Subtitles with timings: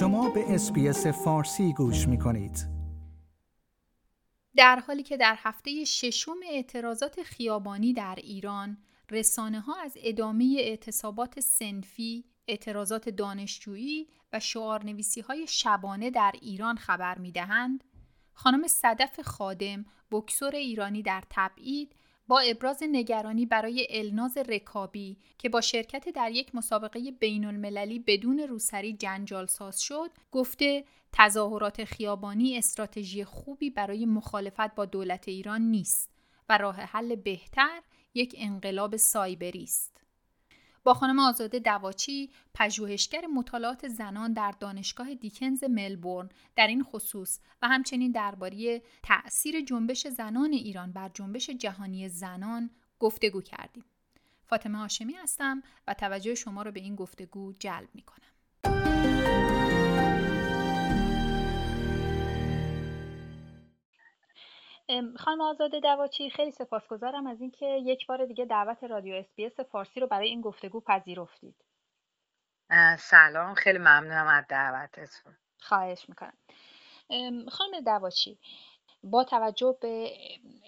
[0.00, 2.66] شما به اسپیس فارسی گوش می کنید.
[4.56, 8.78] در حالی که در هفته ششم اعتراضات خیابانی در ایران
[9.10, 17.18] رسانه ها از ادامه اعتصابات سنفی، اعتراضات دانشجویی و شعارنویسی های شبانه در ایران خبر
[17.18, 17.84] می دهند،
[18.32, 21.94] خانم صدف خادم، بکسور ایرانی در تبعید
[22.30, 28.38] با ابراز نگرانی برای الناز رکابی که با شرکت در یک مسابقه بین المللی بدون
[28.38, 36.10] روسری جنجال ساز شد گفته تظاهرات خیابانی استراتژی خوبی برای مخالفت با دولت ایران نیست
[36.48, 37.82] و راه حل بهتر
[38.14, 39.99] یک انقلاب سایبری است.
[40.84, 47.68] با خانم آزاده دواچی پژوهشگر مطالعات زنان در دانشگاه دیکنز ملبورن در این خصوص و
[47.68, 53.84] همچنین درباره تأثیر جنبش زنان ایران بر جنبش جهانی زنان گفتگو کردیم.
[54.46, 58.39] فاطمه هاشمی هستم و توجه شما را به این گفتگو جلب می کنم.
[65.18, 70.06] خانم آزاده دواچی خیلی سپاسگزارم از اینکه یک بار دیگه دعوت رادیو اسپیس فارسی رو
[70.06, 71.56] برای این گفتگو پذیرفتید.
[72.98, 75.36] سلام خیلی ممنونم از دعوتتون.
[75.60, 76.38] خواهش می‌کنم.
[77.48, 78.38] خانم دواچی
[79.02, 80.12] با توجه به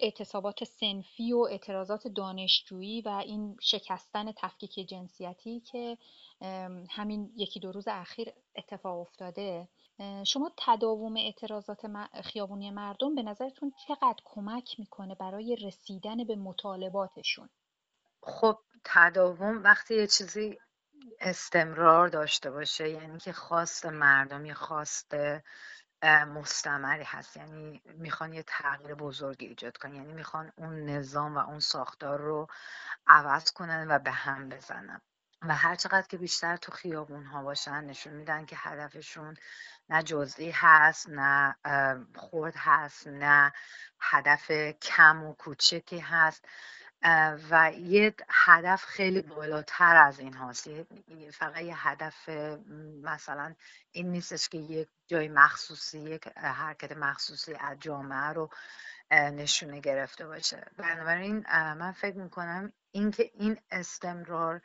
[0.01, 5.99] اعتصابات سنفی و اعتراضات دانشجویی و این شکستن تفکیک جنسیتی که
[6.91, 9.69] همین یکی دو روز اخیر اتفاق افتاده.
[10.27, 11.81] شما تداوم اعتراضات
[12.25, 17.49] خیابونی مردم به نظرتون چقدر کمک می‌کنه برای رسیدن به مطالباتشون؟
[18.23, 20.59] خب تداوم وقتی یه چیزی
[21.21, 25.15] استمرار داشته باشه یعنی که خواست مردم یه خواست
[26.05, 27.37] مستمری هست.
[27.37, 29.95] یعنی می‌خوان یه تغییر بزرگی ایجاد کنن.
[29.95, 32.47] یعنی می‌خوان اون نظام و اون ساختار رو
[33.07, 35.01] عوض کنن و به هم بزنن.
[35.43, 39.37] و هر چقدر که بیشتر تو خیابون ها باشن نشون میدن که هدفشون
[39.89, 41.57] نه جزئی هست نه
[42.17, 43.53] خود هست نه
[44.01, 44.51] هدف
[44.83, 46.45] کم و کوچکی هست.
[47.51, 50.69] و یه هدف خیلی بالاتر از این هاست.
[51.33, 52.29] فقط یه هدف
[53.03, 53.55] مثلا
[53.91, 58.51] این نیستش که یک جای مخصوصی یک حرکت مخصوصی از جامعه رو
[59.11, 60.71] نشونه گرفته باشه.
[60.77, 64.61] بنابراین من فکر می‌کنم اینکه این استمرار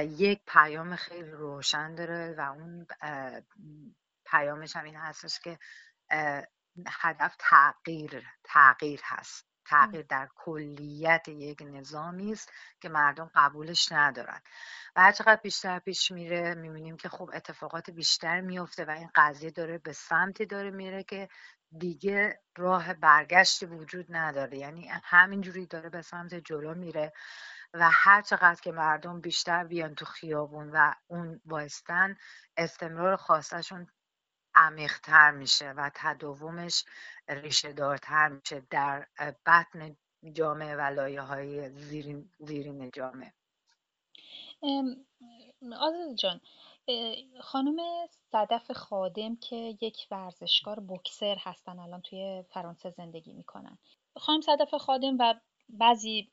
[0.00, 2.86] یک پیام خیلی روشن داره و اون
[4.26, 5.58] پیامش هم این هستش که
[6.86, 9.53] هدف تغییر تغییر هست.
[9.66, 14.40] تغییر در کلیت یک نظامی است که مردم قبولش ندارن.
[14.96, 19.50] و هر چقدر بیشتر پیش میره می‌بینیم که خب اتفاقات بیشتر میفته و این قضیه
[19.50, 21.28] داره به سمتی داره میره که
[21.78, 24.58] دیگه راه برگشتی وجود نداره.
[24.58, 27.12] یعنی همینجوری داره به سمت جلو میره
[27.74, 32.16] و هر چقدر که مردم بیشتر بیان تو خیابون و اون وایستن
[32.56, 33.86] استمرار خواستشون
[34.54, 36.84] عمیقتر میشه و تداومش
[37.28, 39.06] ریشه دارتر میشه در
[39.46, 39.96] بطن
[40.32, 43.32] جامعه و لایه های زیرین, زیرین جامعه.
[45.80, 46.40] آزاد جان
[47.40, 47.76] خانم
[48.32, 53.78] صدف خادم که یک ورزشکار بکسر هستن الان توی فرانسه زندگی می‌کنن.
[54.16, 55.34] خانم صدف خادم و
[55.68, 56.30] بعضی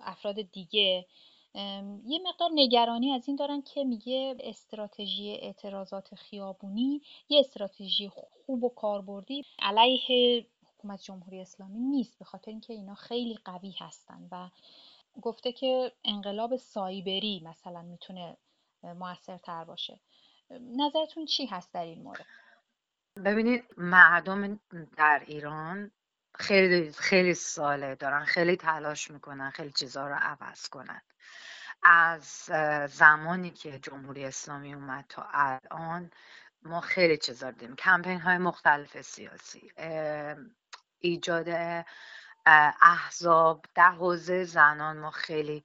[0.00, 1.06] افراد دیگه
[2.04, 8.68] یه مقدار نگرانی از این دارن که میگه استراتژی اعتراضات خیابونی یه استراتژی خوب و
[8.68, 14.48] کاربردی علیه حکومت جمهوری اسلامی نیست به خاطر اینکه اینا خیلی قوی هستن و
[15.22, 18.36] گفته که انقلاب سایبری مثلا می‌تونه
[18.82, 20.00] موثرتر باشه.
[20.50, 22.26] نظرتون چی هست در این مورد؟
[23.24, 24.60] ببینید مردم
[24.96, 25.90] در ایران
[26.38, 31.00] خیلی خیلی ساله دارن خیلی تلاش می‌کنن خیلی چیزها رو عوض کنن.
[31.82, 32.24] از
[32.90, 36.10] زمانی که جمهوری اسلامی اومد تا الان
[36.62, 37.76] ما خیلی چیزا دیدیم.
[37.76, 39.72] کمپین های مختلف سیاسی
[40.98, 41.48] ایجاد
[42.82, 45.64] احزاب در حوزه زنان ما خیلی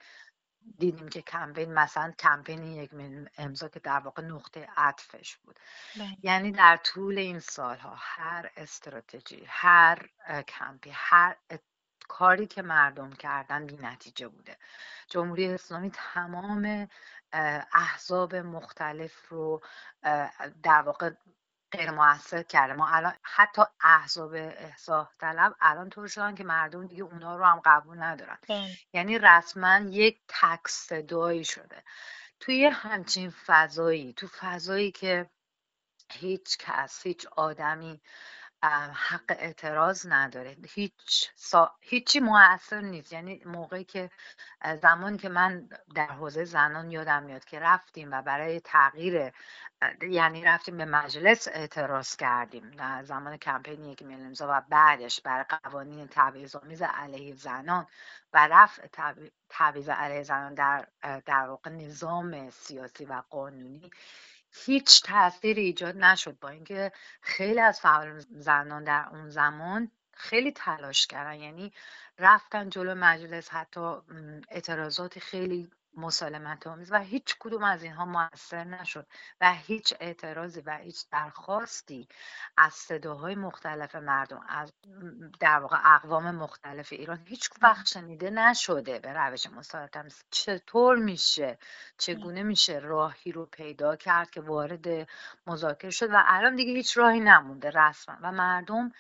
[0.78, 2.92] دیدیم که کمپین مثلا کمپین یک
[3.38, 5.60] امضا که در واقع نقطه عطفش بود
[5.96, 6.18] بله.
[6.24, 10.10] یعنی در طول این سالها هر استراتژی هر
[10.48, 11.36] کمپی هر
[12.08, 14.58] کاری که مردم کردن بی نتیجه بوده
[15.10, 16.88] جمهوری اسلامی تمام
[17.74, 19.62] احزاب مختلف رو
[20.64, 21.12] در واقع
[21.72, 22.74] غیر موثر کرده.
[22.74, 27.62] ما الان حتی احزاب احساح طلب الان طور شدن که مردم دیگه اونا رو هم
[27.66, 28.38] قبول ندارن.
[28.50, 28.78] بله.
[28.94, 31.84] یعنی رسما یک تک صدایی شده.
[32.40, 35.30] توی همچین فضایی تو فضایی که
[36.12, 38.02] هیچ کس هیچ آدمی
[38.94, 40.58] حق اعتراض نداره.
[40.70, 41.72] هیچ سا...
[41.82, 43.14] هیچی موثر نیست.
[43.14, 44.10] یعنی موقعی که
[44.82, 49.32] زمانی که من در حوزه زنان یادم میاد که رفتیم و برای تغییر
[50.10, 52.72] یعنی رفتیم به مجلس اعتراض کردیم.
[52.72, 57.88] در زمان کمپین یک میلیون و بعدش برای قوانین تبعیض‌آمیز علیه زنان
[58.34, 58.88] و رفع
[59.50, 60.88] تبعیض علیه زنان در
[61.26, 63.92] در واقع نظام سیاسی و قانونی
[64.52, 66.92] هیچ تاثیری ایجاد نشد با اینکه
[67.22, 71.40] خیلی از فعال زنان در اون زمان خیلی تلاش کردن.
[71.40, 71.74] یعنی
[72.20, 73.96] رفتن جلو مجلس حتی
[74.50, 79.08] اعتراضات خیلی مسالمت آمیز و هیچ کدوم از اینها موثر نشد
[79.42, 82.08] و هیچ اعتراضی و هیچ درخواستی
[82.58, 84.74] از صداهای مختلف مردم از
[85.40, 91.58] در واقع اقوام مختلف ایران هیچ وقت شنیده نشده به روش مسالمت چطور میشه؟
[91.98, 95.08] چگونه میشه راهی رو پیدا کرد که وارد
[95.48, 98.16] مذاکره شد؟ و الان دیگه هیچ راهی نمونده رسما.
[98.22, 98.92] و مردم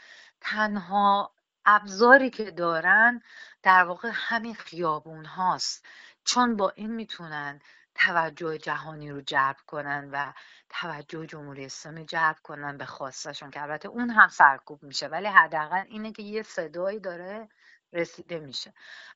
[0.41, 1.31] تنها
[1.65, 3.21] ابزاری که دارن
[3.63, 5.85] در واقع همین خیابون هاست
[6.29, 7.59] چون با این می‌تونن
[7.95, 10.33] توجه جهانی رو جلب کنن و
[10.69, 15.83] توجه جمهوری اسلامی جلب کنن به خواستشون که البته اون هم سرکوب میشه ولی حداقل
[15.87, 17.49] اینه که یه صدایی داره
[17.93, 18.73] رسیده میشه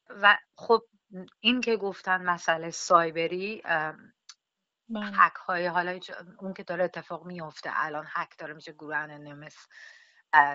[0.10, 0.83] و خب
[1.39, 3.62] این که گفتن مسئله سایبری
[4.89, 5.06] بله.
[5.06, 6.00] حک های حالا
[6.39, 9.68] اون که داره اتفاق میفته الان حک داره میشه گروه نمس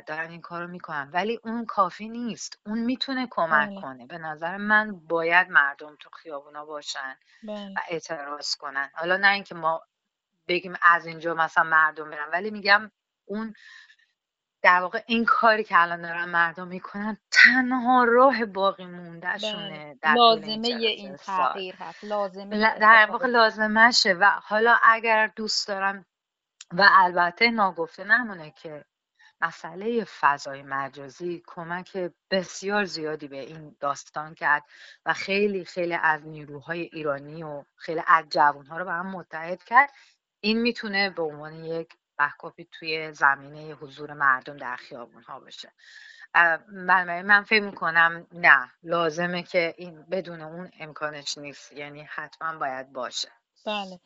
[0.06, 3.80] دارن این کارو می‌کنن ولی اون کافی نیست اون می‌تونه کمک بله.
[3.80, 7.72] کنه به نظر من باید مردم تو خیابونا باشن بله.
[7.76, 9.82] و اعتراض کنن حالا نه اینکه ما
[10.48, 12.90] بگیم از اینجا مثلا مردم برن ولی میگم
[13.24, 13.54] اون
[14.62, 20.14] در واقع این کاری که الان دارن مردم می‌کنن تنها راه باقی موندهشونه بله.
[20.14, 26.04] لازمه این تغییر هست لازمه در واقع لازمشه و حالا اگر دوست دارم
[26.72, 28.84] و البته ناگفته نمونه که
[29.40, 34.64] مسئله فضای مجازی کمک بسیار زیادی به این داستان کرد
[35.06, 39.92] و خیلی خیلی از نیروهای ایرانی و خیلی از جوانها رو به هم متحد کرد.
[40.40, 41.88] این می‌تونه به عنوان یک
[42.18, 45.72] بحکاپی توی زمینه حضور مردم در خیابون ها باشه
[46.68, 51.72] بنابراین من فکر می‌کنم نه لازمه که این بدون اون امکانش نیست.
[51.72, 53.28] یعنی حتما باید باشه.
[53.66, 54.00] بله.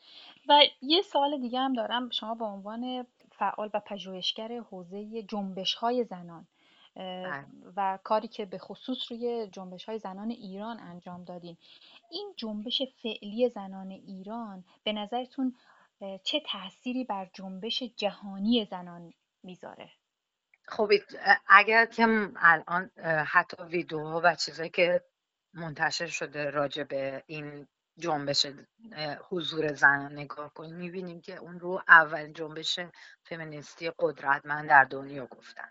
[0.49, 2.11] و یه سوال دیگه هم دارم.
[2.11, 3.07] شما به عنوان
[3.43, 6.47] فعال و پژوهشگر حوزه جنبش های زنان
[6.97, 7.47] بله.
[7.77, 11.57] و کاری که به خصوص روی جنبش های زنان ایران انجام دادین
[12.11, 15.55] این جنبش فعلی زنان ایران به نظرتون
[16.25, 19.13] چه تأثیری بر جنبش جهانی زنان
[19.43, 19.91] می‌ذاره
[20.65, 20.89] خب
[21.49, 22.91] اگر که الان
[23.27, 25.03] حتی ویدیوها و چیزایی که
[25.55, 27.67] منتشر شده راجع به این
[27.99, 28.47] جنبش
[29.29, 30.77] حضور زن نگاه کنیم.
[30.77, 32.79] می‌بینیم که اون رو اول جنبش
[33.23, 35.69] فمینیستی قدرتمند در دنیا گفتن.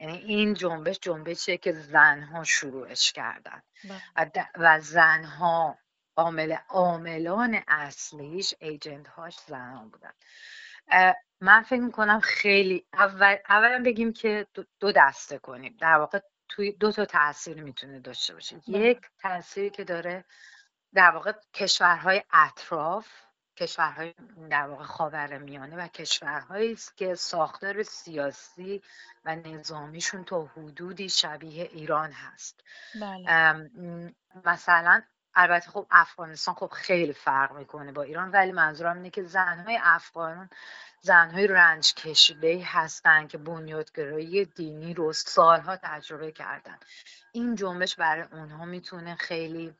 [0.00, 3.62] یعنی این جنبش جنبشیه که زنها شروعش کردن.
[4.16, 4.48] بله.
[4.56, 5.78] و زنها
[6.16, 10.12] عامل عاملان اصلیش ایجنت هاش زنها بودن.
[11.40, 14.46] من فکر می‌کنم خیلی اول اولا بگیم که
[14.80, 15.76] دو دسته کنیم.
[15.80, 18.78] در واقع توی دو تا تاثیر می‌تونه داشته باشه بله.
[18.78, 20.24] یک تاثیری که داره
[20.94, 23.08] در واقع کشورهای اطراف
[23.56, 24.14] کشورهای
[24.50, 28.82] در واقع خاور میانه و کشورهایی است که ساختار سیاسی
[29.24, 32.60] و نظامیشون تا حدودی شبیه ایران هست
[33.00, 33.70] بله.
[34.44, 35.02] مثلا
[35.34, 40.50] البته خب افغانستان خب خیلی فرق می‌کنه با ایران ولی منظورم اینه که زنهای افغان
[41.00, 46.78] زنهای رنج کشیده هستن که بنیادگرایی دینی رو سالها تجربه کردن
[47.32, 49.74] این جنبش برای اونها می‌تونه خیلی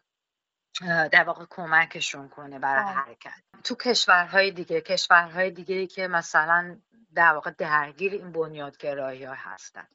[1.13, 3.43] در واقع کمکشون کنه برای حرکت.
[3.65, 6.77] تو کشورهای دیگه کشورهای دیگه که مثلا
[7.15, 9.87] در واقع درگیر این بنیادگرایی ها هستن.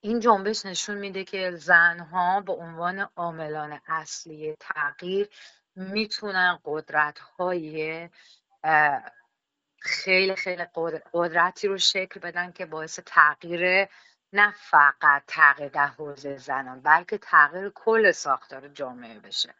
[0.00, 5.28] این جنبش نشون میده که زنها به عنوان عاملان اصلی تغییر
[5.76, 8.08] می‌تونن قدرت های
[9.80, 10.66] خیلی خیلی
[11.12, 13.88] قدرتی رو شکل بدن که باعث تغییر
[14.32, 19.54] نه فقط تغییر در حوزه زنان بلکه تغییر کل ساختار جامعه بشه.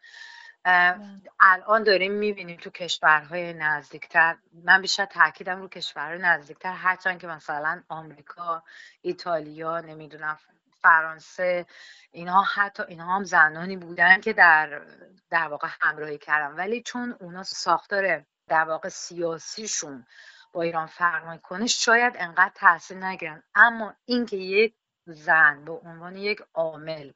[1.39, 7.83] الان داریم می‌بینیم تو کشورهای نزدیکتر من بیشتر تاکیدم رو کشورهای نزدیکتر هرچند که مثلا
[7.89, 8.63] آمریکا
[9.01, 10.37] ایتالیا نمی‌دونم
[10.81, 11.65] فرانسه
[12.11, 14.81] اینها حتی اینها هم زنانی بودن که در
[15.29, 16.55] در واقع همراهی کردن.
[16.55, 20.05] ولی چون اونا ساختار در واقع سیاسیشون
[20.53, 23.43] با ایران فرق می‌کنه شاید انقدر تاثیر نگیرن.
[23.55, 24.73] اما اینکه یک
[25.05, 27.11] زن به عنوان یک عامل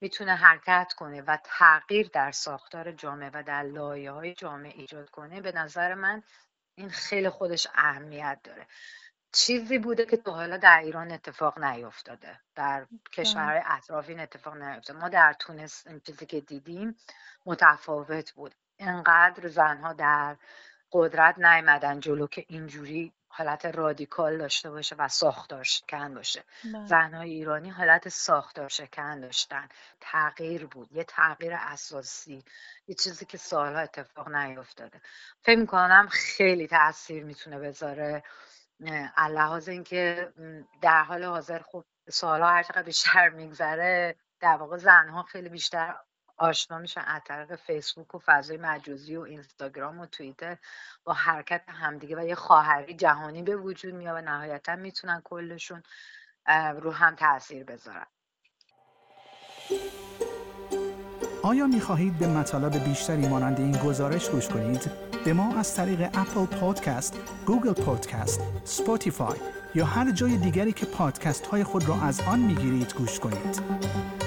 [0.00, 5.40] می‌تونه حرکت کنه و تغییر در ساختار جامعه و در لایه های جامعه ایجاد کنه
[5.40, 6.22] به نظر من
[6.74, 8.66] این خیلی خودش اهمیت داره.
[9.32, 14.98] چیزی بوده که تا حالا در ایران اتفاق نیفتاده در کشورهای اطراف این اتفاق نیفتاده
[14.98, 16.96] ما در تونس این چیزی که دیدیم
[17.46, 18.54] متفاوت بود.
[18.78, 20.36] انقدر زنها در
[20.92, 26.44] قدرت نیمدن جلو که اینجوری حالت رادیکال داشته باشه و ساختار شکن باشه.
[26.64, 26.86] بله.
[26.86, 29.68] زنهای ایرانی حالت ساختار شکن داشتن.
[30.00, 30.92] تغییر بود.
[30.92, 32.44] یه تغییر اساسی.
[32.86, 35.00] یه چیزی که سالها اتفاق نیفتاده.
[35.42, 38.22] فکر می‌کنم خیلی تاثیر می‌تونه بذاره
[39.30, 40.32] لحاظ اینکه
[40.82, 45.94] در حال حاضر خب سالها هر چقدر بیشتر میگذره در واقع زنها خیلی بیشتر
[46.42, 50.56] آشنا میشن از طریق فیسبوک و فضای مجازی و اینستاگرام و توییتر
[51.04, 55.82] با حرکت همدیگه و یه خواهری جهانی به وجود میاد و نهایتا می‌تونن کلشون
[56.80, 58.06] رو هم تاثیر بذارن
[61.42, 64.90] آیا می خواهید به مطالب بیشتری مانند این گزارش گوش کنید؟
[65.24, 69.38] به ما از طریق Apple Podcast، Google Podcast، Spotify
[69.74, 74.21] یا هر جای دیگری که پادکست های خود را از آن می گیرید گوش کنید.